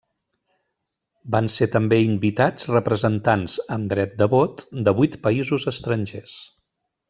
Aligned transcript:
Van 1.35 1.49
ser 1.55 1.67
també 1.75 1.99
invitats 2.05 2.67
representants, 2.77 3.59
amb 3.77 3.93
dret 3.95 4.19
de 4.23 4.31
vot, 4.35 4.67
de 4.89 4.97
vuit 5.03 5.23
països 5.29 5.71
estrangers. 5.75 6.37